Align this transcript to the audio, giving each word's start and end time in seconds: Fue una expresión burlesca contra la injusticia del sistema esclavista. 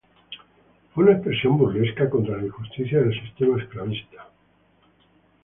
Fue 0.95 1.03
una 1.03 1.13
expresión 1.13 1.59
burlesca 1.59 2.09
contra 2.09 2.35
la 2.35 2.45
injusticia 2.47 3.01
del 3.03 3.13
sistema 3.21 3.61
esclavista. 3.61 4.29